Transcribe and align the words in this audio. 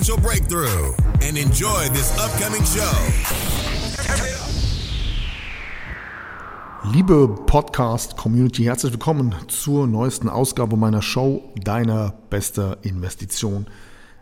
breakthrough 0.00 0.94
and 1.22 1.36
enjoy 1.36 1.86
this 1.90 2.10
upcoming 2.18 2.64
show. 2.64 2.90
Liebe 6.90 7.28
Podcast-Community, 7.46 8.64
herzlich 8.64 8.92
willkommen 8.92 9.34
zur 9.48 9.86
neuesten 9.86 10.30
Ausgabe 10.30 10.78
meiner 10.78 11.02
Show 11.02 11.52
Deine 11.62 12.14
beste 12.30 12.78
Investition. 12.80 13.66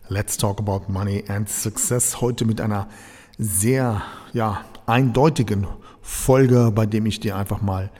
Let's 0.08 0.36
talk 0.36 0.58
about 0.58 0.92
money 0.92 1.22
and 1.28 1.48
success. 1.48 2.20
Heute 2.20 2.44
mit 2.44 2.60
einer 2.60 2.88
sehr 3.38 4.02
ja, 4.32 4.64
eindeutigen 4.86 5.68
Folge, 6.02 6.72
bei 6.74 6.86
dem 6.86 7.06
ich 7.06 7.20
dir 7.20 7.36
einfach 7.36 7.62
mal 7.62 7.92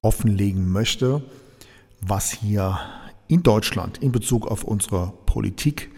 offenlegen 0.00 0.72
möchte, 0.72 1.22
was 2.00 2.30
hier 2.30 2.78
in 3.28 3.42
Deutschland 3.42 3.98
in 3.98 4.10
Bezug 4.10 4.46
auf 4.46 4.64
unsere 4.64 5.12
Politik 5.26 5.90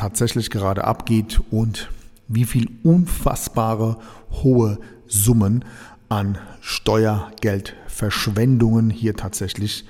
tatsächlich 0.00 0.50
gerade 0.50 0.84
abgeht 0.84 1.40
und 1.50 1.90
wie 2.26 2.46
viel 2.46 2.70
unfassbare 2.82 3.98
hohe 4.42 4.78
Summen 5.06 5.62
an 6.08 6.38
Steuergeldverschwendungen 6.62 8.88
hier 8.88 9.14
tatsächlich 9.14 9.84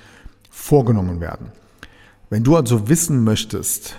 vorgenommen 0.49 1.21
werden. 1.21 1.53
Wenn 2.29 2.43
du 2.43 2.57
also 2.57 2.89
wissen 2.89 3.23
möchtest, 3.23 3.95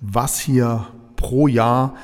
was 0.00 0.38
hier 0.38 0.86
pro 1.16 1.48
Jahr 1.48 1.94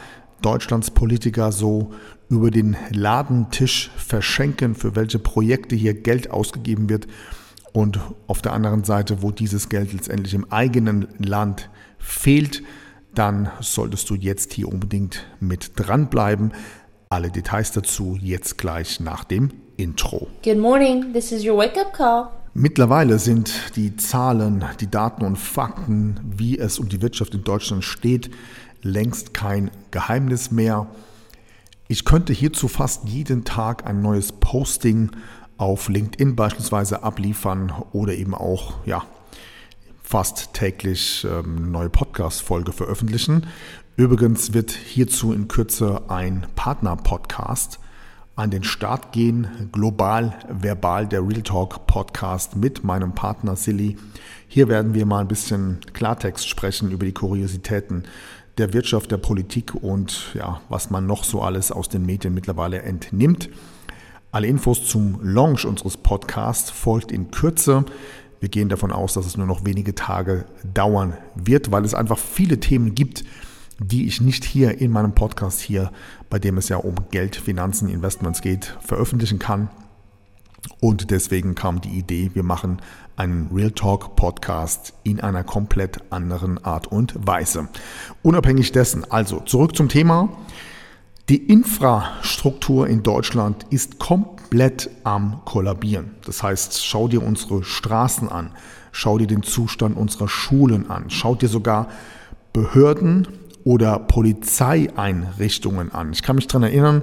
Deutschlands 0.40 0.90
Politiker 0.90 1.52
so 1.52 1.92
über 2.30 2.50
den 2.50 2.78
Ladentisch 2.90 3.90
verschenken, 3.94 4.74
für 4.74 4.96
welche 4.96 5.18
Projekte 5.18 5.76
hier 5.76 5.92
Geld 5.92 6.30
ausgegeben 6.30 6.88
wird 6.88 7.08
und 7.74 8.00
auf 8.26 8.40
der 8.40 8.54
anderen 8.54 8.84
Seite, 8.84 9.20
wo 9.20 9.32
dieses 9.32 9.68
Geld 9.68 9.92
letztendlich 9.92 10.32
im 10.32 10.50
eigenen 10.50 11.08
Land 11.18 11.68
fehlt, 11.98 12.62
dann 13.14 13.50
solltest 13.60 14.08
du 14.10 14.14
jetzt 14.14 14.52
hier 14.52 14.68
unbedingt 14.68 15.26
mit 15.40 15.72
dranbleiben. 15.76 16.52
Alle 17.08 17.30
Details 17.30 17.72
dazu 17.72 18.16
jetzt 18.20 18.58
gleich 18.58 19.00
nach 19.00 19.24
dem 19.24 19.50
Intro. 19.76 20.28
Good 20.44 20.58
morning, 20.58 21.12
this 21.12 21.32
is 21.32 21.44
your 21.44 21.56
wake-up 21.56 21.92
call. 21.92 22.28
Mittlerweile 22.54 23.18
sind 23.18 23.52
die 23.76 23.96
Zahlen, 23.96 24.64
die 24.80 24.90
Daten 24.90 25.24
und 25.24 25.36
Fakten, 25.36 26.20
wie 26.36 26.58
es 26.58 26.78
um 26.78 26.88
die 26.88 27.00
Wirtschaft 27.00 27.34
in 27.34 27.44
Deutschland 27.44 27.84
steht, 27.84 28.30
längst 28.82 29.34
kein 29.34 29.70
Geheimnis 29.90 30.50
mehr. 30.50 30.88
Ich 31.86 32.04
könnte 32.04 32.32
hierzu 32.32 32.68
fast 32.68 33.08
jeden 33.08 33.44
Tag 33.44 33.86
ein 33.86 34.02
neues 34.02 34.32
Posting 34.32 35.10
auf 35.58 35.88
LinkedIn 35.88 36.36
beispielsweise 36.36 37.02
abliefern 37.02 37.72
oder 37.92 38.14
eben 38.14 38.34
auch 38.34 38.74
ja, 38.86 39.04
fast 40.10 40.54
täglich 40.54 41.24
ähm, 41.24 41.56
eine 41.56 41.66
neue 41.68 41.88
Podcast-Folge 41.88 42.72
veröffentlichen. 42.72 43.46
Übrigens 43.94 44.52
wird 44.52 44.72
hierzu 44.72 45.32
in 45.32 45.46
Kürze 45.46 46.02
ein 46.08 46.48
Partner-Podcast 46.56 47.78
an 48.34 48.50
den 48.50 48.64
Start 48.64 49.12
gehen, 49.12 49.68
global 49.70 50.36
verbal 50.48 51.06
der 51.06 51.20
Real 51.20 51.42
Talk 51.42 51.86
Podcast 51.86 52.56
mit 52.56 52.82
meinem 52.82 53.14
Partner 53.14 53.54
Silly. 53.54 53.98
Hier 54.48 54.66
werden 54.66 54.94
wir 54.94 55.06
mal 55.06 55.20
ein 55.20 55.28
bisschen 55.28 55.78
Klartext 55.92 56.48
sprechen 56.48 56.90
über 56.90 57.06
die 57.06 57.14
Kuriositäten 57.14 58.02
der 58.58 58.72
Wirtschaft, 58.72 59.12
der 59.12 59.18
Politik 59.18 59.76
und 59.76 60.34
ja, 60.34 60.60
was 60.68 60.90
man 60.90 61.06
noch 61.06 61.22
so 61.22 61.40
alles 61.40 61.70
aus 61.70 61.88
den 61.88 62.04
Medien 62.04 62.34
mittlerweile 62.34 62.82
entnimmt. 62.82 63.48
Alle 64.32 64.48
Infos 64.48 64.88
zum 64.88 65.20
Launch 65.22 65.64
unseres 65.64 65.96
Podcasts 65.96 66.68
folgt 66.72 67.12
in 67.12 67.30
Kürze. 67.30 67.84
Wir 68.40 68.48
gehen 68.48 68.70
davon 68.70 68.90
aus, 68.90 69.12
dass 69.12 69.26
es 69.26 69.36
nur 69.36 69.46
noch 69.46 69.66
wenige 69.66 69.94
Tage 69.94 70.46
dauern 70.64 71.12
wird, 71.34 71.70
weil 71.70 71.84
es 71.84 71.94
einfach 71.94 72.18
viele 72.18 72.58
Themen 72.58 72.94
gibt, 72.94 73.22
die 73.78 74.06
ich 74.06 74.22
nicht 74.22 74.44
hier 74.44 74.80
in 74.80 74.90
meinem 74.90 75.14
Podcast 75.14 75.60
hier, 75.60 75.92
bei 76.30 76.38
dem 76.38 76.56
es 76.56 76.70
ja 76.70 76.78
um 76.78 76.94
Geld, 77.10 77.36
Finanzen, 77.36 77.90
Investments 77.90 78.40
geht, 78.40 78.76
veröffentlichen 78.80 79.38
kann. 79.38 79.68
Und 80.80 81.10
deswegen 81.10 81.54
kam 81.54 81.82
die 81.82 81.90
Idee, 81.90 82.30
wir 82.32 82.42
machen 82.42 82.80
einen 83.16 83.50
Real 83.52 83.72
Talk 83.72 84.16
Podcast 84.16 84.94
in 85.02 85.20
einer 85.20 85.44
komplett 85.44 86.00
anderen 86.10 86.62
Art 86.64 86.86
und 86.86 87.14
Weise. 87.26 87.68
Unabhängig 88.22 88.72
dessen, 88.72 89.10
also 89.10 89.40
zurück 89.40 89.76
zum 89.76 89.88
Thema. 89.90 90.30
Die 91.28 91.50
Infrastruktur 91.50 92.88
in 92.88 93.02
Deutschland 93.02 93.66
ist 93.70 93.98
komplett 93.98 94.39
komplett 94.50 94.90
am 95.04 95.42
Kollabieren. 95.44 96.16
Das 96.26 96.42
heißt, 96.42 96.84
schau 96.84 97.06
dir 97.06 97.22
unsere 97.22 97.62
Straßen 97.62 98.28
an, 98.28 98.50
schau 98.90 99.16
dir 99.16 99.28
den 99.28 99.44
Zustand 99.44 99.96
unserer 99.96 100.26
Schulen 100.26 100.90
an, 100.90 101.04
schau 101.08 101.36
dir 101.36 101.48
sogar 101.48 101.86
Behörden 102.52 103.28
oder 103.62 104.00
Polizeieinrichtungen 104.00 105.92
an. 105.92 106.12
Ich 106.12 106.24
kann 106.24 106.34
mich 106.34 106.48
daran 106.48 106.64
erinnern, 106.64 107.02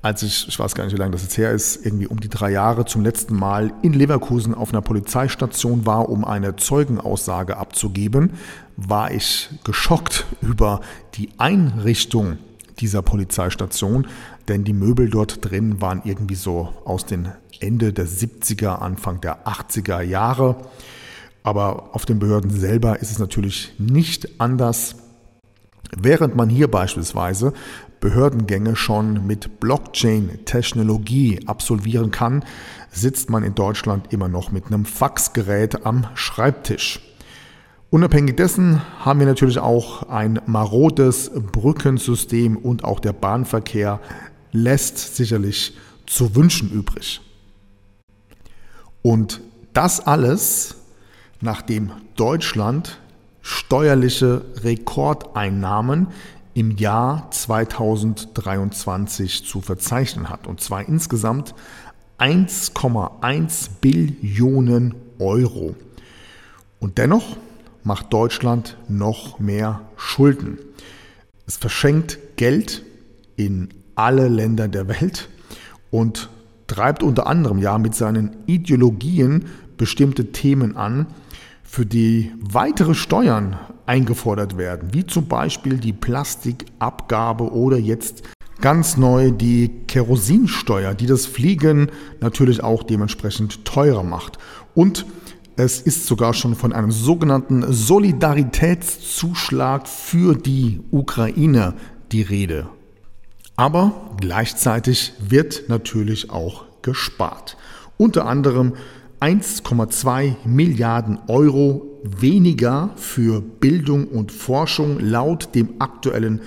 als 0.00 0.22
ich, 0.22 0.48
ich 0.48 0.58
weiß 0.58 0.74
gar 0.74 0.84
nicht, 0.84 0.94
wie 0.94 0.98
lange 0.98 1.10
das 1.10 1.22
jetzt 1.22 1.36
her 1.36 1.52
ist, 1.52 1.84
irgendwie 1.84 2.06
um 2.06 2.18
die 2.18 2.30
drei 2.30 2.50
Jahre 2.50 2.86
zum 2.86 3.02
letzten 3.02 3.36
Mal 3.36 3.74
in 3.82 3.92
Leverkusen 3.92 4.54
auf 4.54 4.72
einer 4.72 4.80
Polizeistation 4.80 5.84
war, 5.84 6.08
um 6.08 6.24
eine 6.24 6.56
Zeugenaussage 6.56 7.58
abzugeben, 7.58 8.30
war 8.78 9.10
ich 9.10 9.50
geschockt 9.64 10.24
über 10.40 10.80
die 11.16 11.28
Einrichtung 11.36 12.38
dieser 12.80 13.02
Polizeistation, 13.02 14.06
denn 14.48 14.64
die 14.64 14.72
Möbel 14.72 15.08
dort 15.08 15.44
drin 15.44 15.80
waren 15.80 16.02
irgendwie 16.04 16.34
so 16.34 16.72
aus 16.84 17.06
den 17.06 17.28
Ende 17.60 17.92
der 17.92 18.06
70er, 18.06 18.80
Anfang 18.80 19.20
der 19.20 19.46
80er 19.46 20.00
Jahre. 20.02 20.56
Aber 21.42 21.94
auf 21.94 22.06
den 22.06 22.18
Behörden 22.18 22.50
selber 22.50 23.00
ist 23.00 23.10
es 23.10 23.18
natürlich 23.18 23.74
nicht 23.78 24.40
anders. 24.40 24.96
Während 25.96 26.34
man 26.34 26.48
hier 26.48 26.68
beispielsweise 26.68 27.52
Behördengänge 28.00 28.76
schon 28.76 29.26
mit 29.26 29.60
Blockchain-Technologie 29.60 31.40
absolvieren 31.46 32.10
kann, 32.10 32.44
sitzt 32.90 33.30
man 33.30 33.44
in 33.44 33.54
Deutschland 33.54 34.12
immer 34.12 34.28
noch 34.28 34.52
mit 34.52 34.66
einem 34.66 34.84
Faxgerät 34.84 35.86
am 35.86 36.06
Schreibtisch. 36.14 37.00
Unabhängig 37.94 38.36
dessen 38.36 38.82
haben 39.04 39.20
wir 39.20 39.26
natürlich 39.28 39.60
auch 39.60 40.08
ein 40.08 40.40
marodes 40.46 41.30
Brückensystem 41.30 42.56
und 42.56 42.82
auch 42.82 42.98
der 42.98 43.12
Bahnverkehr 43.12 44.00
lässt 44.50 45.14
sicherlich 45.14 45.76
zu 46.04 46.34
wünschen 46.34 46.72
übrig. 46.72 47.20
Und 49.00 49.42
das 49.74 50.04
alles, 50.04 50.74
nachdem 51.40 51.92
Deutschland 52.16 52.98
steuerliche 53.42 54.44
Rekordeinnahmen 54.64 56.08
im 56.52 56.72
Jahr 56.72 57.30
2023 57.30 59.46
zu 59.46 59.60
verzeichnen 59.60 60.30
hat. 60.30 60.48
Und 60.48 60.60
zwar 60.60 60.88
insgesamt 60.88 61.54
1,1 62.18 63.68
Billionen 63.80 64.96
Euro. 65.20 65.76
Und 66.80 66.98
dennoch 66.98 67.36
macht 67.84 68.12
Deutschland 68.12 68.76
noch 68.88 69.38
mehr 69.38 69.82
Schulden. 69.96 70.58
Es 71.46 71.56
verschenkt 71.56 72.18
Geld 72.36 72.82
in 73.36 73.68
alle 73.94 74.28
Länder 74.28 74.68
der 74.68 74.88
Welt 74.88 75.28
und 75.90 76.30
treibt 76.66 77.02
unter 77.02 77.26
anderem 77.26 77.58
ja 77.58 77.78
mit 77.78 77.94
seinen 77.94 78.36
Ideologien 78.46 79.44
bestimmte 79.76 80.32
Themen 80.32 80.76
an, 80.76 81.06
für 81.62 81.84
die 81.84 82.32
weitere 82.40 82.94
Steuern 82.94 83.58
eingefordert 83.86 84.56
werden, 84.56 84.90
wie 84.92 85.06
zum 85.06 85.26
Beispiel 85.26 85.78
die 85.78 85.92
Plastikabgabe 85.92 87.52
oder 87.52 87.78
jetzt 87.78 88.22
ganz 88.60 88.96
neu 88.96 89.32
die 89.32 89.70
Kerosinsteuer, 89.88 90.94
die 90.94 91.06
das 91.06 91.26
Fliegen 91.26 91.90
natürlich 92.20 92.62
auch 92.62 92.84
dementsprechend 92.84 93.64
teurer 93.64 94.04
macht. 94.04 94.38
Und 94.74 95.04
es 95.56 95.80
ist 95.80 96.06
sogar 96.06 96.34
schon 96.34 96.56
von 96.56 96.72
einem 96.72 96.90
sogenannten 96.90 97.72
Solidaritätszuschlag 97.72 99.86
für 99.88 100.34
die 100.34 100.80
Ukraine 100.90 101.74
die 102.10 102.22
Rede. 102.22 102.66
Aber 103.56 104.16
gleichzeitig 104.20 105.12
wird 105.20 105.68
natürlich 105.68 106.30
auch 106.30 106.64
gespart. 106.82 107.56
Unter 107.96 108.26
anderem 108.26 108.72
1,2 109.20 110.34
Milliarden 110.44 111.20
Euro 111.28 112.00
weniger 112.02 112.90
für 112.96 113.40
Bildung 113.40 114.08
und 114.08 114.32
Forschung 114.32 114.98
laut 114.98 115.54
dem 115.54 115.74
aktuellen 115.78 116.40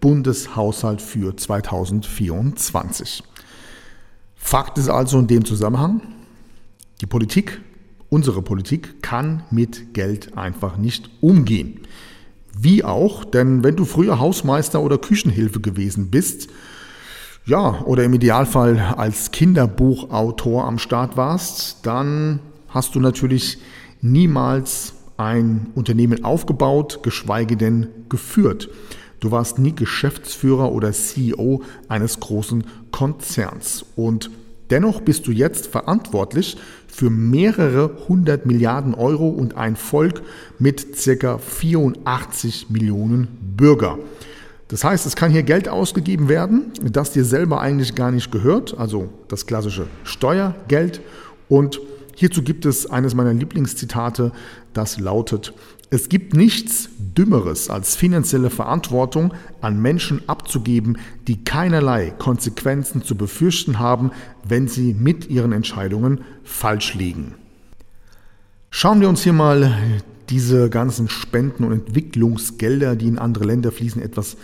Bundeshaushalt 0.00 1.00
für 1.00 1.36
2024. 1.36 3.22
Fakt 4.36 4.78
ist 4.78 4.88
also 4.88 5.20
in 5.20 5.28
dem 5.28 5.44
Zusammenhang, 5.44 6.00
die 7.00 7.06
Politik, 7.06 7.60
unsere 8.10 8.42
Politik 8.42 9.02
kann 9.02 9.42
mit 9.50 9.94
Geld 9.94 10.36
einfach 10.36 10.76
nicht 10.76 11.10
umgehen. 11.20 11.80
Wie 12.58 12.84
auch, 12.84 13.24
denn 13.24 13.62
wenn 13.62 13.76
du 13.76 13.84
früher 13.84 14.18
Hausmeister 14.18 14.80
oder 14.80 14.98
Küchenhilfe 14.98 15.60
gewesen 15.60 16.10
bist, 16.10 16.48
ja, 17.46 17.80
oder 17.82 18.04
im 18.04 18.12
Idealfall 18.12 18.78
als 18.78 19.30
Kinderbuchautor 19.30 20.66
am 20.66 20.78
Start 20.78 21.16
warst, 21.16 21.86
dann 21.86 22.40
hast 22.68 22.94
du 22.94 23.00
natürlich 23.00 23.58
niemals 24.02 24.92
ein 25.16 25.68
Unternehmen 25.74 26.24
aufgebaut, 26.24 27.00
geschweige 27.02 27.56
denn 27.56 27.88
geführt. 28.08 28.68
Du 29.20 29.30
warst 29.30 29.58
nie 29.58 29.74
Geschäftsführer 29.74 30.70
oder 30.72 30.92
CEO 30.92 31.62
eines 31.88 32.20
großen 32.20 32.64
Konzerns. 32.92 33.84
Und 33.96 34.30
dennoch 34.70 35.00
bist 35.00 35.26
du 35.26 35.32
jetzt 35.32 35.66
verantwortlich 35.66 36.56
für 36.86 37.10
mehrere 37.10 37.90
hundert 38.08 38.46
Milliarden 38.46 38.94
Euro 38.94 39.28
und 39.28 39.56
ein 39.56 39.76
Volk 39.76 40.22
mit 40.58 40.96
circa 40.96 41.38
84 41.38 42.70
Millionen 42.70 43.28
Bürger. 43.56 43.98
Das 44.68 44.84
heißt, 44.84 45.06
es 45.06 45.16
kann 45.16 45.30
hier 45.30 45.44
Geld 45.44 45.68
ausgegeben 45.68 46.28
werden, 46.28 46.72
das 46.82 47.12
dir 47.12 47.24
selber 47.24 47.60
eigentlich 47.60 47.94
gar 47.94 48.10
nicht 48.10 48.30
gehört, 48.30 48.76
also 48.78 49.08
das 49.28 49.46
klassische 49.46 49.86
Steuergeld. 50.04 51.00
Und 51.48 51.80
hierzu 52.14 52.42
gibt 52.42 52.66
es 52.66 52.90
eines 52.90 53.14
meiner 53.14 53.32
Lieblingszitate, 53.32 54.32
das 54.74 55.00
lautet, 55.00 55.54
es 55.90 56.08
gibt 56.08 56.34
nichts 56.34 56.90
Dümmeres 56.98 57.70
als 57.70 57.96
finanzielle 57.96 58.50
Verantwortung 58.50 59.32
an 59.62 59.80
Menschen 59.80 60.28
abzugeben, 60.28 60.98
die 61.26 61.42
keinerlei 61.44 62.10
Konsequenzen 62.10 63.02
zu 63.02 63.16
befürchten 63.16 63.78
haben, 63.78 64.10
wenn 64.46 64.68
sie 64.68 64.92
mit 64.94 65.30
ihren 65.30 65.52
Entscheidungen 65.52 66.20
falsch 66.44 66.94
liegen. 66.94 67.34
Schauen 68.70 69.00
wir 69.00 69.08
uns 69.08 69.22
hier 69.22 69.32
mal 69.32 69.74
diese 70.28 70.68
ganzen 70.68 71.08
Spenden 71.08 71.64
und 71.64 71.72
Entwicklungsgelder, 71.72 72.94
die 72.94 73.08
in 73.08 73.18
andere 73.18 73.44
Länder 73.44 73.72
fließen, 73.72 74.02
etwas 74.02 74.36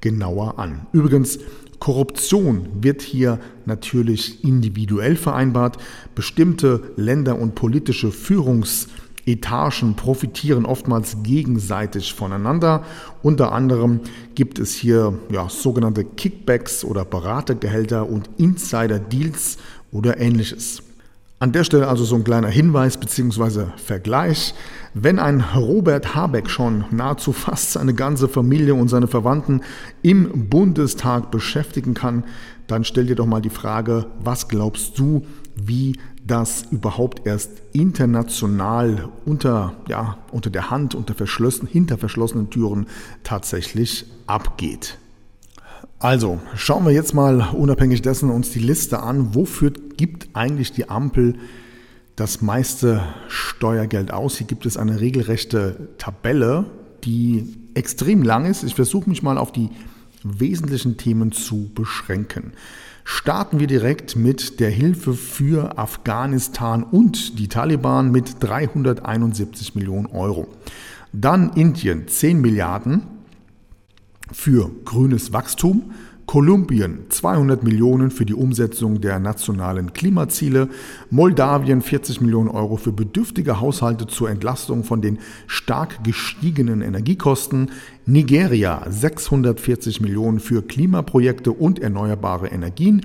genauer 0.00 0.60
an. 0.60 0.86
Übrigens, 0.92 1.40
Korruption 1.80 2.68
wird 2.80 3.02
hier 3.02 3.40
natürlich 3.66 4.44
individuell 4.44 5.16
vereinbart. 5.16 5.78
Bestimmte 6.14 6.92
Länder 6.94 7.40
und 7.40 7.56
politische 7.56 8.12
Führungsetagen 9.24 9.94
profitieren 9.94 10.66
oftmals 10.66 11.22
gegenseitig 11.22 12.14
voneinander. 12.14 12.84
Unter 13.22 13.52
anderem 13.52 14.00
gibt 14.34 14.58
es 14.58 14.74
hier 14.74 15.18
ja, 15.30 15.48
sogenannte 15.48 16.04
Kickbacks 16.04 16.84
oder 16.84 17.04
Beratergehälter 17.04 18.08
und 18.08 18.30
Insider-Deals 18.38 19.58
oder 19.92 20.18
ähnliches. 20.18 20.82
An 21.38 21.50
der 21.50 21.64
Stelle 21.64 21.88
also 21.88 22.04
so 22.04 22.14
ein 22.14 22.22
kleiner 22.22 22.48
Hinweis 22.48 22.96
bzw. 22.96 23.66
Vergleich. 23.76 24.54
Wenn 24.94 25.18
ein 25.18 25.44
Robert 25.56 26.14
Habeck 26.14 26.48
schon 26.48 26.84
nahezu 26.90 27.32
fast 27.32 27.72
seine 27.72 27.94
ganze 27.94 28.28
Familie 28.28 28.74
und 28.74 28.88
seine 28.88 29.08
Verwandten 29.08 29.62
im 30.02 30.48
Bundestag 30.48 31.30
beschäftigen 31.30 31.94
kann, 31.94 32.24
dann 32.68 32.84
stell 32.84 33.06
dir 33.06 33.16
doch 33.16 33.26
mal 33.26 33.42
die 33.42 33.50
Frage, 33.50 34.06
was 34.20 34.48
glaubst 34.48 34.98
du, 34.98 35.26
wie 35.56 35.96
das 36.26 36.64
überhaupt 36.70 37.26
erst 37.26 37.50
international 37.72 39.08
unter, 39.24 39.74
ja, 39.88 40.18
unter 40.30 40.50
der 40.50 40.70
Hand, 40.70 40.94
unter 40.94 41.14
verschlossen, 41.14 41.66
hinter 41.66 41.98
verschlossenen 41.98 42.50
Türen 42.50 42.86
tatsächlich 43.24 44.06
abgeht? 44.26 44.98
Also, 45.98 46.40
schauen 46.56 46.84
wir 46.84 46.92
jetzt 46.92 47.14
mal 47.14 47.50
unabhängig 47.52 48.02
dessen 48.02 48.30
uns 48.30 48.50
die 48.50 48.58
Liste 48.58 49.02
an. 49.02 49.34
Wofür 49.34 49.70
gibt 49.70 50.30
eigentlich 50.32 50.72
die 50.72 50.88
Ampel 50.88 51.36
das 52.16 52.42
meiste 52.42 53.02
Steuergeld 53.28 54.12
aus? 54.12 54.36
Hier 54.36 54.48
gibt 54.48 54.66
es 54.66 54.76
eine 54.76 55.00
regelrechte 55.00 55.90
Tabelle, 55.98 56.66
die 57.04 57.56
extrem 57.74 58.22
lang 58.22 58.46
ist. 58.46 58.64
Ich 58.64 58.74
versuche 58.74 59.08
mich 59.08 59.22
mal 59.22 59.38
auf 59.38 59.52
die 59.52 59.70
wesentlichen 60.24 60.96
Themen 60.96 61.32
zu 61.32 61.70
beschränken. 61.74 62.52
Starten 63.04 63.58
wir 63.58 63.66
direkt 63.66 64.16
mit 64.16 64.60
der 64.60 64.70
Hilfe 64.70 65.14
für 65.14 65.78
Afghanistan 65.78 66.84
und 66.84 67.38
die 67.38 67.48
Taliban 67.48 68.10
mit 68.10 68.36
371 68.40 69.74
Millionen 69.74 70.06
Euro. 70.06 70.48
Dann 71.12 71.52
Indien 71.54 72.08
10 72.08 72.40
Milliarden 72.40 73.02
für 74.32 74.70
grünes 74.84 75.32
Wachstum, 75.32 75.92
Kolumbien 76.32 77.00
200 77.10 77.62
Millionen 77.62 78.10
für 78.10 78.24
die 78.24 78.32
Umsetzung 78.32 79.02
der 79.02 79.18
nationalen 79.18 79.92
Klimaziele, 79.92 80.70
Moldawien 81.10 81.82
40 81.82 82.22
Millionen 82.22 82.48
Euro 82.48 82.78
für 82.78 82.90
bedürftige 82.90 83.60
Haushalte 83.60 84.06
zur 84.06 84.30
Entlastung 84.30 84.82
von 84.82 85.02
den 85.02 85.18
stark 85.46 86.02
gestiegenen 86.04 86.80
Energiekosten, 86.80 87.70
Nigeria 88.06 88.82
640 88.88 90.00
Millionen 90.00 90.40
für 90.40 90.62
Klimaprojekte 90.62 91.52
und 91.52 91.80
erneuerbare 91.80 92.48
Energien, 92.48 93.02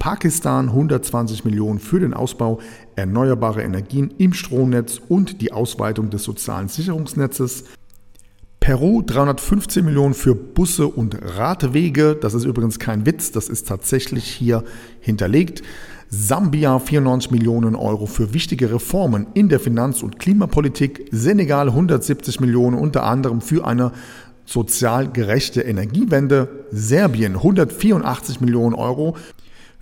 Pakistan 0.00 0.70
120 0.70 1.44
Millionen 1.44 1.78
für 1.78 2.00
den 2.00 2.14
Ausbau 2.14 2.58
erneuerbarer 2.96 3.62
Energien 3.62 4.12
im 4.18 4.32
Stromnetz 4.32 5.00
und 5.08 5.40
die 5.40 5.52
Ausweitung 5.52 6.10
des 6.10 6.24
sozialen 6.24 6.66
Sicherungsnetzes, 6.66 7.62
Peru 8.66 9.00
315 9.00 9.84
Millionen 9.84 10.12
für 10.12 10.34
Busse 10.34 10.88
und 10.88 11.16
Radwege. 11.22 12.16
Das 12.20 12.34
ist 12.34 12.44
übrigens 12.44 12.80
kein 12.80 13.06
Witz, 13.06 13.30
das 13.30 13.48
ist 13.48 13.68
tatsächlich 13.68 14.24
hier 14.24 14.64
hinterlegt. 14.98 15.62
Sambia 16.10 16.80
94 16.80 17.30
Millionen 17.30 17.76
Euro 17.76 18.06
für 18.06 18.34
wichtige 18.34 18.72
Reformen 18.72 19.28
in 19.34 19.48
der 19.48 19.60
Finanz- 19.60 20.02
und 20.02 20.18
Klimapolitik. 20.18 21.06
Senegal 21.12 21.68
170 21.68 22.40
Millionen 22.40 22.76
unter 22.76 23.04
anderem 23.04 23.40
für 23.40 23.64
eine 23.64 23.92
sozial 24.46 25.12
gerechte 25.12 25.60
Energiewende. 25.60 26.66
Serbien 26.72 27.36
184 27.36 28.40
Millionen 28.40 28.74
Euro 28.74 29.16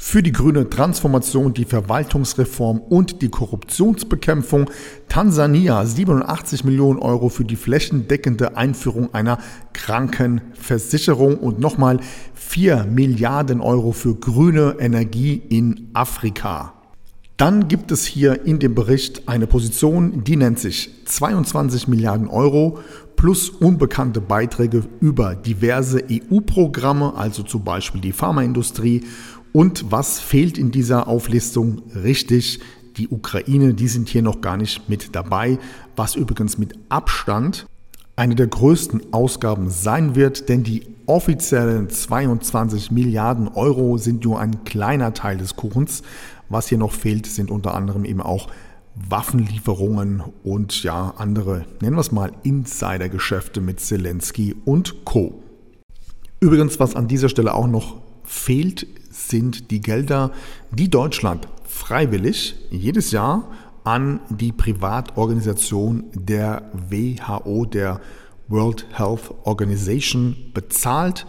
für 0.06 0.22
die 0.22 0.32
grüne 0.32 0.68
Transformation, 0.68 1.54
die 1.54 1.64
Verwaltungsreform 1.64 2.78
und 2.78 3.22
die 3.22 3.30
Korruptionsbekämpfung. 3.30 4.70
Tansania 5.08 5.86
87 5.86 6.62
Millionen 6.62 6.98
Euro 6.98 7.30
für 7.30 7.46
die 7.46 7.56
flächendeckende 7.56 8.54
Einführung 8.54 9.14
einer 9.14 9.38
Krankenversicherung 9.72 11.38
und 11.38 11.58
nochmal 11.58 12.00
4 12.34 12.84
Milliarden 12.84 13.62
Euro 13.62 13.92
für 13.92 14.14
grüne 14.14 14.76
Energie 14.78 15.40
in 15.48 15.88
Afrika. 15.94 16.74
Dann 17.38 17.66
gibt 17.66 17.90
es 17.90 18.04
hier 18.04 18.44
in 18.44 18.58
dem 18.58 18.74
Bericht 18.74 19.26
eine 19.26 19.46
Position, 19.46 20.22
die 20.22 20.36
nennt 20.36 20.58
sich 20.58 20.90
22 21.06 21.88
Milliarden 21.88 22.28
Euro 22.28 22.78
plus 23.16 23.48
unbekannte 23.48 24.20
Beiträge 24.20 24.84
über 25.00 25.34
diverse 25.34 26.04
EU-Programme, 26.10 27.14
also 27.16 27.42
zum 27.42 27.64
Beispiel 27.64 28.02
die 28.02 28.12
Pharmaindustrie 28.12 29.04
und 29.54 29.92
was 29.92 30.18
fehlt 30.18 30.58
in 30.58 30.72
dieser 30.72 31.06
Auflistung? 31.06 31.82
Richtig, 31.94 32.58
die 32.96 33.08
Ukraine, 33.08 33.72
die 33.72 33.86
sind 33.86 34.08
hier 34.08 34.22
noch 34.22 34.40
gar 34.40 34.56
nicht 34.56 34.88
mit 34.88 35.14
dabei, 35.14 35.60
was 35.94 36.16
übrigens 36.16 36.58
mit 36.58 36.74
Abstand 36.88 37.64
eine 38.16 38.34
der 38.34 38.48
größten 38.48 39.12
Ausgaben 39.12 39.70
sein 39.70 40.16
wird, 40.16 40.48
denn 40.48 40.64
die 40.64 40.82
offiziellen 41.06 41.88
22 41.88 42.90
Milliarden 42.90 43.46
Euro 43.46 43.96
sind 43.96 44.24
nur 44.24 44.40
ein 44.40 44.64
kleiner 44.64 45.14
Teil 45.14 45.36
des 45.36 45.54
Kuchens. 45.54 46.02
Was 46.48 46.68
hier 46.68 46.78
noch 46.78 46.92
fehlt, 46.92 47.26
sind 47.26 47.52
unter 47.52 47.74
anderem 47.74 48.04
eben 48.04 48.22
auch 48.22 48.48
Waffenlieferungen 49.08 50.24
und 50.42 50.82
ja 50.82 51.14
andere, 51.16 51.64
nennen 51.80 51.94
wir 51.94 52.00
es 52.00 52.10
mal, 52.10 52.32
Insidergeschäfte 52.42 53.60
mit 53.60 53.78
Zelensky 53.78 54.56
und 54.64 55.04
Co. 55.04 55.44
Übrigens, 56.40 56.80
was 56.80 56.96
an 56.96 57.06
dieser 57.06 57.28
Stelle 57.28 57.54
auch 57.54 57.68
noch 57.68 58.02
fehlt, 58.24 58.86
sind 59.10 59.70
die 59.70 59.80
Gelder, 59.80 60.32
die 60.70 60.90
Deutschland 60.90 61.48
freiwillig 61.66 62.56
jedes 62.70 63.10
Jahr 63.10 63.50
an 63.84 64.20
die 64.30 64.52
Privatorganisation 64.52 66.04
der 66.14 66.70
WHO, 66.72 67.66
der 67.66 68.00
World 68.48 68.86
Health 68.92 69.34
Organization, 69.44 70.36
bezahlt. 70.54 71.26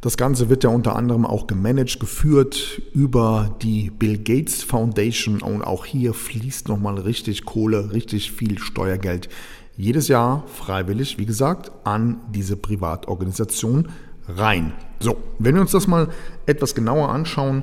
Das 0.00 0.16
Ganze 0.16 0.48
wird 0.48 0.64
ja 0.64 0.70
unter 0.70 0.96
anderem 0.96 1.24
auch 1.24 1.46
gemanagt, 1.46 2.00
geführt 2.00 2.82
über 2.92 3.56
die 3.62 3.90
Bill 3.90 4.18
Gates 4.18 4.62
Foundation 4.62 5.40
und 5.42 5.62
auch 5.62 5.84
hier 5.84 6.12
fließt 6.12 6.68
nochmal 6.68 6.98
richtig 6.98 7.44
Kohle, 7.44 7.92
richtig 7.92 8.32
viel 8.32 8.58
Steuergeld 8.58 9.28
jedes 9.76 10.08
Jahr 10.08 10.44
freiwillig, 10.48 11.18
wie 11.18 11.26
gesagt, 11.26 11.72
an 11.84 12.20
diese 12.30 12.56
Privatorganisation 12.56 13.88
rein. 14.28 14.72
So, 15.00 15.16
wenn 15.38 15.54
wir 15.54 15.62
uns 15.62 15.72
das 15.72 15.86
mal 15.86 16.08
etwas 16.46 16.74
genauer 16.74 17.08
anschauen, 17.08 17.62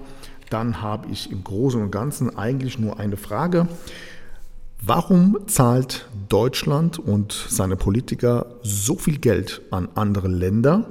dann 0.50 0.82
habe 0.82 1.08
ich 1.12 1.32
im 1.32 1.44
Großen 1.44 1.82
und 1.82 1.92
Ganzen 1.92 2.38
eigentlich 2.38 2.80
nur 2.80 3.00
eine 3.00 3.18
Frage. 3.18 3.68
Warum 4.82 5.38
zahlt 5.48 6.08
Deutschland 6.30 7.00
und 7.00 7.34
seine 7.50 7.76
Politiker 7.76 8.46
so 8.64 8.96
viel 8.96 9.18
Geld 9.18 9.62
an 9.72 9.90
andere 9.96 10.28
Länder 10.28 10.86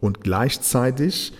und 0.00 0.22
gleichzeitig 0.22 1.32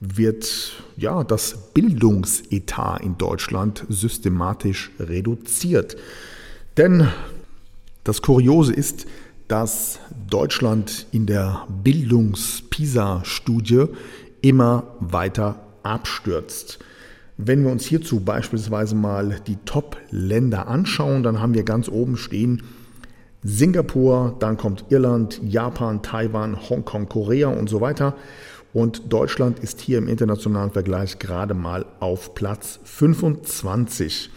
wird 0.00 0.82
ja 0.96 1.22
das 1.22 1.72
Bildungsetat 1.74 3.02
in 3.02 3.18
Deutschland 3.18 3.84
systematisch 3.88 4.90
reduziert? 4.98 5.96
Denn 6.76 7.08
das 8.04 8.22
Kuriose 8.22 8.72
ist, 8.72 9.06
dass 9.48 9.98
Deutschland 10.28 11.06
in 11.12 11.26
der 11.26 11.66
Bildungs-PISA-Studie 11.82 13.86
immer 14.40 14.84
weiter 15.00 15.60
abstürzt. 15.82 16.78
Wenn 17.36 17.64
wir 17.64 17.72
uns 17.72 17.84
hierzu 17.84 18.20
beispielsweise 18.20 18.94
mal 18.94 19.40
die 19.46 19.56
Top-Länder 19.64 20.68
anschauen, 20.68 21.22
dann 21.22 21.40
haben 21.40 21.54
wir 21.54 21.64
ganz 21.64 21.88
oben 21.88 22.16
stehen 22.16 22.62
Singapur, 23.46 24.36
dann 24.38 24.56
kommt 24.56 24.86
Irland, 24.88 25.38
Japan, 25.44 26.00
Taiwan, 26.00 26.70
Hongkong, 26.70 27.10
Korea 27.10 27.48
und 27.48 27.68
so 27.68 27.82
weiter. 27.82 28.14
Und 28.72 29.12
Deutschland 29.12 29.58
ist 29.58 29.82
hier 29.82 29.98
im 29.98 30.08
internationalen 30.08 30.70
Vergleich 30.70 31.18
gerade 31.18 31.52
mal 31.52 31.84
auf 32.00 32.34
Platz 32.34 32.80
25. 32.84 34.30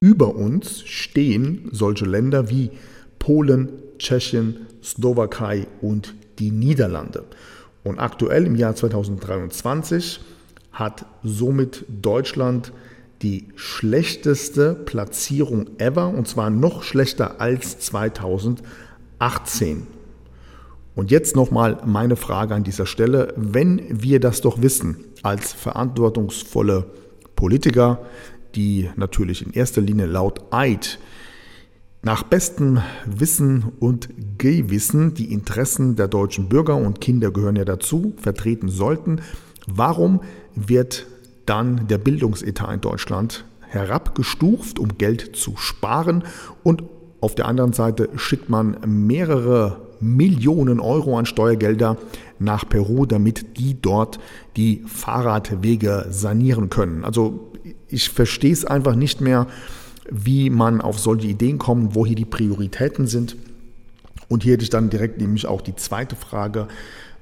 Über 0.00 0.34
uns 0.34 0.80
stehen 0.86 1.68
solche 1.70 2.06
Länder 2.06 2.48
wie 2.48 2.70
Polen, 3.26 3.68
Tschechien, 3.98 4.68
Slowakei 4.84 5.66
und 5.80 6.14
die 6.38 6.52
Niederlande. 6.52 7.24
Und 7.82 7.98
aktuell 7.98 8.46
im 8.46 8.54
Jahr 8.54 8.76
2023 8.76 10.20
hat 10.70 11.06
somit 11.24 11.84
Deutschland 11.88 12.72
die 13.22 13.48
schlechteste 13.56 14.74
Platzierung 14.74 15.66
ever 15.78 16.06
und 16.06 16.28
zwar 16.28 16.50
noch 16.50 16.84
schlechter 16.84 17.40
als 17.40 17.80
2018. 17.80 19.88
Und 20.94 21.10
jetzt 21.10 21.34
nochmal 21.34 21.78
meine 21.84 22.14
Frage 22.14 22.54
an 22.54 22.62
dieser 22.62 22.86
Stelle. 22.86 23.34
Wenn 23.36 23.82
wir 23.90 24.20
das 24.20 24.40
doch 24.40 24.62
wissen, 24.62 24.98
als 25.24 25.52
verantwortungsvolle 25.52 26.86
Politiker, 27.34 28.06
die 28.54 28.88
natürlich 28.94 29.44
in 29.44 29.52
erster 29.52 29.80
Linie 29.80 30.06
laut 30.06 30.42
Eid 30.52 31.00
nach 32.02 32.22
bestem 32.22 32.80
Wissen 33.04 33.72
und 33.80 34.08
Gewissen 34.38 35.14
die 35.14 35.32
Interessen 35.32 35.96
der 35.96 36.08
deutschen 36.08 36.48
Bürger 36.48 36.76
und 36.76 37.00
Kinder 37.00 37.30
gehören 37.30 37.56
ja 37.56 37.64
dazu, 37.64 38.14
vertreten 38.18 38.68
sollten, 38.68 39.20
Warum 39.66 40.20
wird 40.54 41.06
dann 41.44 41.88
der 41.88 41.98
Bildungsetat 41.98 42.72
in 42.72 42.80
Deutschland 42.80 43.44
herabgestuft, 43.60 44.78
um 44.78 44.96
Geld 44.96 45.36
zu 45.36 45.56
sparen 45.56 46.24
und 46.62 46.84
auf 47.20 47.34
der 47.34 47.46
anderen 47.46 47.72
Seite 47.72 48.08
schickt 48.16 48.48
man 48.48 48.76
mehrere 48.86 49.80
Millionen 50.00 50.78
Euro 50.78 51.18
an 51.18 51.26
Steuergelder 51.26 51.96
nach 52.38 52.68
Peru, 52.68 53.06
damit 53.06 53.58
die 53.58 53.80
dort 53.80 54.20
die 54.56 54.84
Fahrradwege 54.86 56.06
sanieren 56.10 56.68
können. 56.68 57.04
Also 57.04 57.52
ich 57.88 58.10
verstehe 58.10 58.52
es 58.52 58.64
einfach 58.64 58.94
nicht 58.94 59.20
mehr, 59.20 59.46
wie 60.10 60.50
man 60.50 60.80
auf 60.80 60.98
solche 60.98 61.28
Ideen 61.28 61.58
kommt, 61.58 61.94
wo 61.94 62.06
hier 62.06 62.16
die 62.16 62.24
Prioritäten 62.24 63.06
sind. 63.06 63.36
Und 64.28 64.42
hier 64.42 64.54
hätte 64.54 64.64
ich 64.64 64.70
dann 64.70 64.90
direkt 64.90 65.20
nämlich 65.20 65.46
auch 65.46 65.60
die 65.60 65.76
zweite 65.76 66.16
Frage 66.16 66.66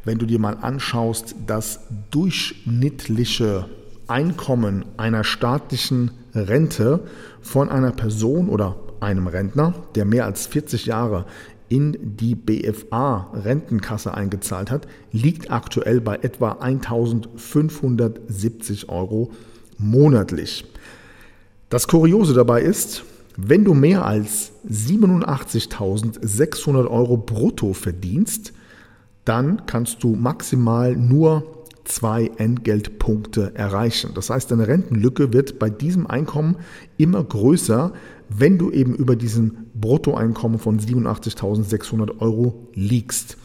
wenn 0.04 0.18
du 0.18 0.26
dir 0.26 0.38
mal 0.38 0.58
anschaust, 0.60 1.34
das 1.46 1.80
durchschnittliche 2.10 3.70
Einkommen 4.06 4.84
einer 4.98 5.24
staatlichen 5.24 6.10
Rente 6.34 7.00
von 7.40 7.70
einer 7.70 7.92
Person 7.92 8.50
oder 8.50 8.76
einem 9.00 9.26
Rentner, 9.26 9.72
der 9.94 10.04
mehr 10.04 10.26
als 10.26 10.46
40 10.46 10.84
Jahre 10.86 11.24
in 11.70 12.16
die 12.18 12.34
BFA-Rentenkasse 12.34 14.12
eingezahlt 14.12 14.70
hat, 14.70 14.86
liegt 15.10 15.50
aktuell 15.50 16.02
bei 16.02 16.16
etwa 16.16 16.52
1570 16.52 18.90
Euro 18.90 19.32
monatlich. 19.78 20.66
Das 21.68 21.88
Kuriose 21.88 22.35
dabei 22.35 22.62
ist, 22.62 23.02
wenn 23.37 23.64
du 23.64 23.75
mehr 23.75 24.04
als 24.04 24.52
87.600 24.71 26.88
Euro 26.88 27.16
brutto 27.16 27.73
verdienst, 27.73 28.52
dann 29.25 29.66
kannst 29.66 30.04
du 30.04 30.14
maximal 30.14 30.94
nur 30.94 31.64
zwei 31.85 32.30
Entgeltpunkte 32.37 33.52
erreichen. 33.54 34.11
Das 34.14 34.30
heißt, 34.30 34.50
deine 34.50 34.68
Rentenlücke 34.68 35.33
wird 35.33 35.59
bei 35.59 35.71
diesem 35.71 36.06
Einkommen 36.06 36.56
immer 36.97 37.25
größer, 37.25 37.92
wenn 38.28 38.59
du 38.59 38.71
eben 38.71 38.94
über 38.94 39.16
diesen 39.16 39.71
Bruttoeinkommen 39.75 40.59
von 40.59 40.78
87.600 40.78 42.21
Euro 42.21 42.68
liegst. 42.75 43.37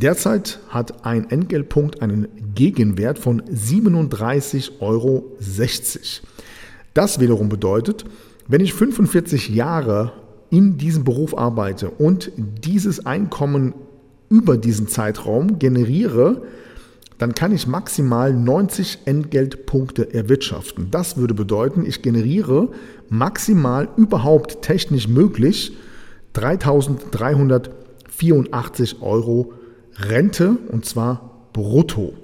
Derzeit 0.00 0.60
hat 0.68 1.04
ein 1.06 1.30
Entgeltpunkt 1.30 2.02
einen 2.02 2.28
Gegenwert 2.54 3.18
von 3.18 3.42
37,60 3.42 4.80
Euro. 4.80 5.36
Das 6.94 7.20
wiederum 7.20 7.48
bedeutet, 7.48 8.04
wenn 8.46 8.60
ich 8.60 8.74
45 8.74 9.50
Jahre 9.50 10.12
in 10.50 10.78
diesem 10.78 11.04
Beruf 11.04 11.36
arbeite 11.36 11.90
und 11.90 12.30
dieses 12.36 13.04
Einkommen 13.04 13.74
über 14.28 14.56
diesen 14.56 14.86
Zeitraum 14.88 15.58
generiere, 15.58 16.42
dann 17.18 17.34
kann 17.34 17.52
ich 17.52 17.66
maximal 17.66 18.32
90 18.32 19.00
Entgeltpunkte 19.06 20.14
erwirtschaften. 20.14 20.90
Das 20.90 21.16
würde 21.16 21.34
bedeuten, 21.34 21.84
ich 21.86 22.02
generiere 22.02 22.68
maximal 23.08 23.88
überhaupt 23.96 24.62
technisch 24.62 25.08
möglich 25.08 25.76
3.384 26.34 29.00
Euro 29.00 29.52
Rente 29.96 30.58
und 30.70 30.84
zwar 30.84 31.48
brutto. 31.52 32.14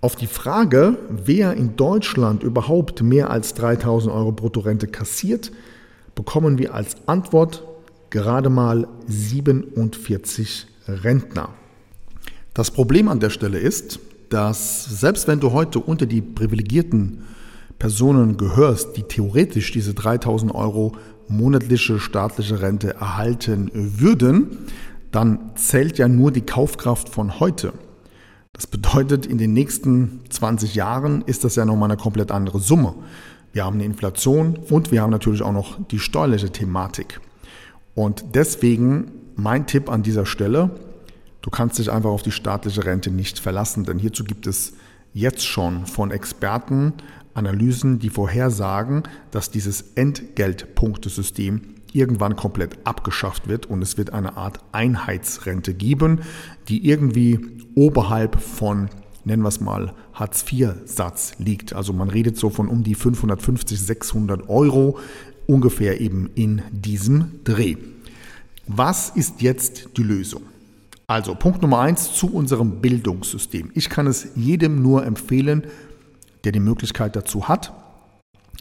Auf 0.00 0.14
die 0.14 0.28
Frage, 0.28 0.96
wer 1.08 1.54
in 1.54 1.74
Deutschland 1.74 2.44
überhaupt 2.44 3.02
mehr 3.02 3.30
als 3.30 3.54
3000 3.54 4.14
Euro 4.14 4.30
Bruttorente 4.30 4.86
kassiert, 4.86 5.50
bekommen 6.14 6.56
wir 6.56 6.72
als 6.72 6.96
Antwort 7.06 7.64
gerade 8.10 8.48
mal 8.48 8.86
47 9.08 10.68
Rentner. 10.86 11.48
Das 12.54 12.70
Problem 12.70 13.08
an 13.08 13.18
der 13.18 13.30
Stelle 13.30 13.58
ist, 13.58 13.98
dass 14.28 14.84
selbst 14.84 15.26
wenn 15.26 15.40
du 15.40 15.52
heute 15.52 15.80
unter 15.80 16.06
die 16.06 16.20
privilegierten 16.20 17.24
Personen 17.80 18.36
gehörst, 18.36 18.96
die 18.96 19.02
theoretisch 19.02 19.72
diese 19.72 19.94
3000 19.94 20.54
Euro 20.54 20.92
monatliche 21.26 21.98
staatliche 21.98 22.60
Rente 22.60 22.94
erhalten 22.94 23.70
würden, 23.74 24.58
dann 25.10 25.50
zählt 25.56 25.98
ja 25.98 26.06
nur 26.06 26.30
die 26.30 26.42
Kaufkraft 26.42 27.08
von 27.08 27.40
heute. 27.40 27.72
Das 28.58 28.66
bedeutet, 28.66 29.24
in 29.24 29.38
den 29.38 29.52
nächsten 29.52 30.18
20 30.30 30.74
Jahren 30.74 31.22
ist 31.22 31.44
das 31.44 31.54
ja 31.54 31.64
nochmal 31.64 31.92
eine 31.92 31.96
komplett 31.96 32.32
andere 32.32 32.58
Summe. 32.58 32.92
Wir 33.52 33.64
haben 33.64 33.74
eine 33.74 33.84
Inflation 33.84 34.58
und 34.68 34.90
wir 34.90 35.00
haben 35.00 35.12
natürlich 35.12 35.42
auch 35.42 35.52
noch 35.52 35.78
die 35.92 36.00
steuerliche 36.00 36.50
Thematik. 36.50 37.20
Und 37.94 38.24
deswegen 38.34 39.12
mein 39.36 39.68
Tipp 39.68 39.88
an 39.88 40.02
dieser 40.02 40.26
Stelle, 40.26 40.70
du 41.40 41.50
kannst 41.50 41.78
dich 41.78 41.92
einfach 41.92 42.10
auf 42.10 42.24
die 42.24 42.32
staatliche 42.32 42.84
Rente 42.84 43.12
nicht 43.12 43.38
verlassen, 43.38 43.84
denn 43.84 44.00
hierzu 44.00 44.24
gibt 44.24 44.48
es 44.48 44.72
jetzt 45.14 45.46
schon 45.46 45.86
von 45.86 46.10
Experten 46.10 46.94
Analysen, 47.34 48.00
die 48.00 48.10
vorhersagen, 48.10 49.04
dass 49.30 49.52
dieses 49.52 49.92
Entgeltpunktesystem 49.94 51.60
irgendwann 51.94 52.36
komplett 52.36 52.78
abgeschafft 52.84 53.48
wird 53.48 53.66
und 53.66 53.82
es 53.82 53.96
wird 53.96 54.12
eine 54.12 54.36
Art 54.36 54.60
Einheitsrente 54.72 55.74
geben, 55.74 56.20
die 56.68 56.86
irgendwie 56.88 57.40
oberhalb 57.74 58.40
von, 58.40 58.88
nennen 59.24 59.42
wir 59.42 59.48
es 59.48 59.60
mal, 59.60 59.94
Hartz-IV-Satz 60.14 61.34
liegt. 61.38 61.72
Also 61.72 61.92
man 61.92 62.10
redet 62.10 62.36
so 62.36 62.50
von 62.50 62.68
um 62.68 62.82
die 62.82 62.94
550, 62.94 63.80
600 63.80 64.48
Euro, 64.48 64.98
ungefähr 65.46 66.00
eben 66.00 66.30
in 66.34 66.62
diesem 66.70 67.40
Dreh. 67.44 67.76
Was 68.66 69.10
ist 69.10 69.40
jetzt 69.40 69.96
die 69.96 70.02
Lösung? 70.02 70.42
Also 71.06 71.34
Punkt 71.34 71.62
Nummer 71.62 71.80
eins 71.80 72.12
zu 72.12 72.30
unserem 72.30 72.82
Bildungssystem. 72.82 73.70
Ich 73.74 73.88
kann 73.88 74.06
es 74.06 74.28
jedem 74.34 74.82
nur 74.82 75.06
empfehlen, 75.06 75.64
der 76.44 76.52
die 76.52 76.60
Möglichkeit 76.60 77.16
dazu 77.16 77.48
hat, 77.48 77.72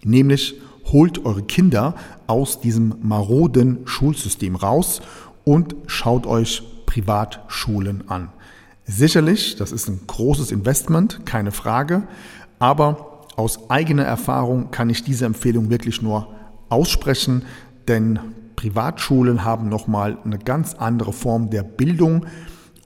nämlich 0.03 0.55
holt 0.91 1.25
eure 1.25 1.43
Kinder 1.43 1.95
aus 2.27 2.59
diesem 2.59 2.95
maroden 3.01 3.79
Schulsystem 3.85 4.55
raus 4.55 5.01
und 5.43 5.75
schaut 5.87 6.25
euch 6.25 6.63
Privatschulen 6.85 8.09
an. 8.09 8.29
Sicherlich, 8.85 9.57
das 9.57 9.71
ist 9.71 9.89
ein 9.89 9.99
großes 10.07 10.51
Investment, 10.51 11.25
keine 11.25 11.51
Frage, 11.51 12.07
aber 12.59 13.25
aus 13.35 13.69
eigener 13.69 14.03
Erfahrung 14.03 14.71
kann 14.71 14.89
ich 14.89 15.03
diese 15.03 15.25
Empfehlung 15.25 15.69
wirklich 15.69 16.01
nur 16.01 16.29
aussprechen, 16.69 17.43
denn 17.87 18.19
Privatschulen 18.55 19.43
haben 19.43 19.69
nochmal 19.69 20.17
eine 20.23 20.39
ganz 20.39 20.73
andere 20.73 21.13
Form 21.13 21.49
der 21.49 21.63
Bildung 21.63 22.25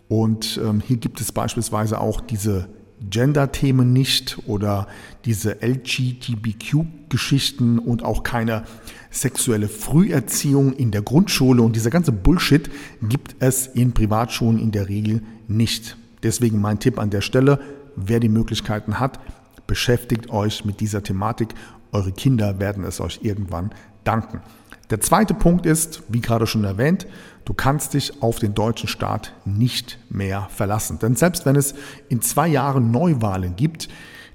und 0.09 0.59
ähm, 0.61 0.81
hier 0.85 0.97
gibt 0.97 1.21
es 1.21 1.31
beispielsweise 1.31 2.01
auch 2.01 2.19
diese 2.19 2.67
Gender-Themen 3.09 3.93
nicht 3.93 4.37
oder 4.45 4.87
diese 5.25 5.61
LGBTQ-Geschichten 5.61 7.79
und 7.79 8.03
auch 8.03 8.23
keine 8.23 8.63
sexuelle 9.09 9.67
Früherziehung 9.67 10.73
in 10.73 10.91
der 10.91 11.01
Grundschule 11.01 11.61
und 11.61 11.75
dieser 11.75 11.89
ganze 11.89 12.11
Bullshit 12.11 12.69
gibt 13.01 13.35
es 13.39 13.67
in 13.67 13.93
Privatschulen 13.93 14.59
in 14.59 14.71
der 14.71 14.89
Regel 14.89 15.21
nicht. 15.47 15.97
Deswegen 16.23 16.61
mein 16.61 16.79
Tipp 16.79 16.99
an 16.99 17.09
der 17.09 17.21
Stelle, 17.21 17.59
wer 17.95 18.19
die 18.19 18.29
Möglichkeiten 18.29 18.99
hat, 18.99 19.19
beschäftigt 19.67 20.29
euch 20.29 20.65
mit 20.65 20.79
dieser 20.79 21.03
Thematik. 21.03 21.53
Eure 21.91 22.11
Kinder 22.11 22.59
werden 22.59 22.83
es 22.83 23.01
euch 23.01 23.19
irgendwann 23.23 23.71
danken. 24.03 24.41
Der 24.89 24.99
zweite 24.99 25.33
Punkt 25.33 25.65
ist, 25.65 26.03
wie 26.09 26.19
gerade 26.19 26.45
schon 26.45 26.65
erwähnt, 26.65 27.07
du 27.45 27.53
kannst 27.53 27.93
dich 27.93 28.21
auf 28.21 28.39
den 28.39 28.53
deutschen 28.53 28.87
Staat 28.87 29.33
nicht 29.45 29.99
mehr 30.09 30.47
verlassen. 30.49 30.99
Denn 30.99 31.15
selbst 31.15 31.45
wenn 31.45 31.55
es 31.55 31.73
in 32.09 32.21
zwei 32.21 32.47
Jahren 32.47 32.91
Neuwahlen 32.91 33.55
gibt, 33.55 33.89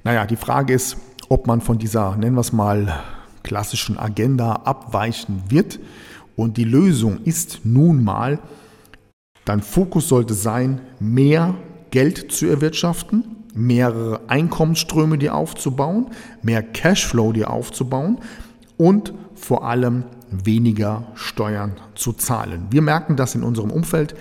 naja, 0.04 0.26
die 0.26 0.36
Frage 0.36 0.72
ist, 0.72 0.96
ob 1.28 1.46
man 1.46 1.60
von 1.60 1.78
dieser, 1.78 2.16
nennen 2.16 2.36
wir 2.36 2.40
es 2.40 2.52
mal, 2.52 3.02
klassischen 3.42 3.98
Agenda 3.98 4.52
abweichen 4.64 5.44
wird. 5.48 5.80
Und 6.34 6.56
die 6.56 6.64
Lösung 6.64 7.22
ist 7.24 7.60
nun 7.64 8.04
mal, 8.04 8.38
dein 9.44 9.62
Fokus 9.62 10.08
sollte 10.08 10.34
sein, 10.34 10.80
mehr 11.00 11.54
Geld 11.90 12.30
zu 12.30 12.46
erwirtschaften, 12.46 13.24
mehrere 13.54 14.20
Einkommensströme 14.28 15.16
dir 15.16 15.34
aufzubauen, 15.34 16.08
mehr 16.42 16.62
Cashflow 16.62 17.32
dir 17.32 17.50
aufzubauen 17.50 18.18
und 18.76 19.14
vor 19.34 19.64
allem 19.64 20.04
weniger 20.30 21.06
Steuern 21.14 21.72
zu 21.94 22.12
zahlen. 22.12 22.66
Wir 22.70 22.82
merken 22.82 23.16
das 23.16 23.34
in 23.34 23.42
unserem 23.42 23.70
Umfeld, 23.70 24.14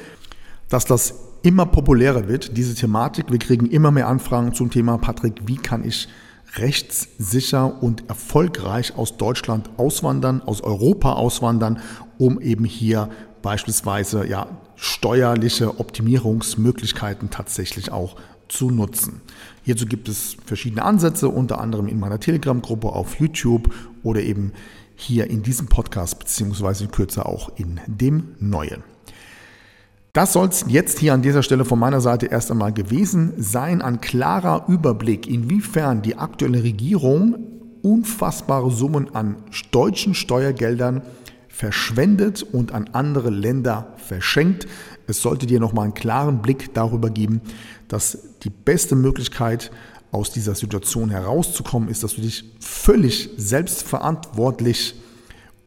dass 0.69 0.85
das 0.85 1.15
immer 1.43 1.65
populärer 1.65 2.27
wird, 2.27 2.57
diese 2.57 2.73
Thematik. 2.75 3.31
Wir 3.31 3.39
kriegen 3.39 3.67
immer 3.67 3.91
mehr 3.91 4.07
Anfragen 4.07 4.53
zum 4.53 4.71
Thema, 4.71 4.97
Patrick, 4.97 5.41
wie 5.45 5.57
kann 5.57 5.85
ich 5.85 6.07
rechtssicher 6.55 7.83
und 7.83 8.09
erfolgreich 8.09 8.97
aus 8.97 9.17
Deutschland 9.17 9.69
auswandern, 9.77 10.41
aus 10.41 10.61
Europa 10.61 11.13
auswandern, 11.13 11.79
um 12.17 12.39
eben 12.39 12.65
hier 12.65 13.09
beispielsweise 13.41 14.25
ja, 14.25 14.47
steuerliche 14.75 15.79
Optimierungsmöglichkeiten 15.79 17.29
tatsächlich 17.29 17.91
auch 17.91 18.15
zu 18.47 18.71
nutzen. 18.71 19.21
Hierzu 19.63 19.85
gibt 19.85 20.07
es 20.07 20.37
verschiedene 20.45 20.83
Ansätze, 20.83 21.29
unter 21.29 21.59
anderem 21.59 21.87
in 21.87 21.99
meiner 21.99 22.19
Telegram-Gruppe 22.19 22.89
auf 22.89 23.19
YouTube 23.19 23.73
oder 24.03 24.21
eben 24.21 24.53
hier 24.95 25.29
in 25.29 25.43
diesem 25.43 25.67
Podcast, 25.67 26.19
beziehungsweise 26.19 26.85
in 26.85 26.91
Kürze 26.91 27.25
auch 27.25 27.51
in 27.57 27.79
dem 27.87 28.35
neuen. 28.39 28.83
Das 30.13 30.31
soll 30.31 30.47
es 30.47 30.63
jetzt 30.69 30.99
hier 30.99 31.13
an 31.13 31.21
dieser 31.21 31.43
Stelle 31.43 31.65
von 31.65 31.77
meiner 31.77 31.99
Seite 31.99 32.27
erst 32.27 32.49
einmal 32.49 32.71
gewesen 32.71 33.33
sein. 33.37 33.81
Ein 33.81 33.99
klarer 33.99 34.65
Überblick, 34.69 35.27
inwiefern 35.27 36.01
die 36.01 36.17
aktuelle 36.17 36.63
Regierung 36.63 37.35
unfassbare 37.81 38.71
Summen 38.71 39.13
an 39.13 39.35
deutschen 39.71 40.15
Steuergeldern 40.15 41.01
verschwendet 41.49 42.43
und 42.43 42.73
an 42.73 42.89
andere 42.93 43.29
Länder 43.29 43.93
verschenkt. 43.97 44.67
Es 45.05 45.21
sollte 45.21 45.45
dir 45.45 45.59
nochmal 45.59 45.83
einen 45.83 45.93
klaren 45.93 46.41
Blick 46.41 46.73
darüber 46.73 47.09
geben, 47.09 47.41
dass 47.87 48.17
die 48.43 48.49
beste 48.49 48.95
Möglichkeit 48.95 49.69
aus 50.15 50.31
dieser 50.31 50.55
Situation 50.55 51.09
herauszukommen 51.09 51.89
ist, 51.89 52.01
dass 52.03 52.15
du 52.15 52.21
dich 52.21 52.45
völlig 52.61 53.29
selbstverantwortlich 53.35 54.95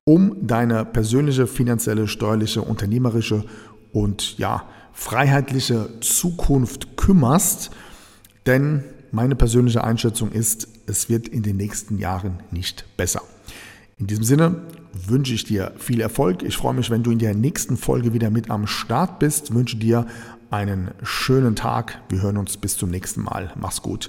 um 0.05 0.37
deine 0.41 0.87
persönliche, 0.87 1.47
finanzielle, 1.47 2.09
steuerliche, 2.09 2.63
unternehmerische 2.63 3.45
und 3.93 4.39
ja, 4.39 4.65
freiheitliche 4.95 5.91
Zukunft 6.01 6.97
kümmerst. 6.97 7.71
Denn 8.47 8.85
meine 9.13 9.37
persönliche 9.37 9.85
Einschätzung 9.85 10.33
ist, 10.33 10.67
es 10.87 11.11
wird 11.11 11.29
in 11.29 11.43
den 11.43 11.59
nächsten 11.59 11.99
Jahren 11.99 12.43
nicht 12.51 12.87
besser. 12.97 13.21
In 13.99 14.07
diesem 14.07 14.25
Sinne 14.25 14.63
wünsche 14.95 15.35
ich 15.35 15.45
dir 15.45 15.73
viel 15.77 16.01
Erfolg. 16.01 16.43
Ich 16.43 16.57
freue 16.57 16.73
mich, 16.73 16.89
wenn 16.89 17.03
du 17.03 17.11
in 17.11 17.19
der 17.19 17.35
nächsten 17.35 17.77
Folge 17.77 18.15
wieder 18.15 18.31
mit 18.31 18.49
am 18.49 18.67
Start 18.67 19.19
bist. 19.19 19.53
Wünsche 19.53 19.77
dir 19.77 20.07
einen 20.51 20.93
schönen 21.03 21.55
Tag. 21.55 22.01
Wir 22.09 22.23
hören 22.23 22.39
uns 22.39 22.57
bis 22.57 22.79
zum 22.79 22.89
nächsten 22.89 23.25
Mal. 23.25 23.53
Mach's 23.57 23.83
gut. 23.83 24.09